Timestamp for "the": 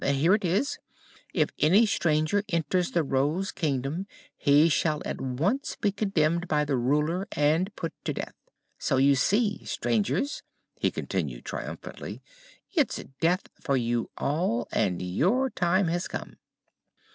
2.89-3.03, 6.65-6.75